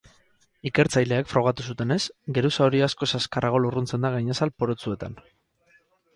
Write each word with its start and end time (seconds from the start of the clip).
Ikertzaileek 0.69 1.29
frogatu 1.33 1.65
zutenez, 1.73 1.99
geruza 2.39 2.65
hori 2.69 2.81
askoz 2.87 3.11
azkarrago 3.21 3.61
lurruntzen 3.67 4.09
da 4.09 4.13
gainazal 4.19 4.55
porotsuetan. 4.61 5.17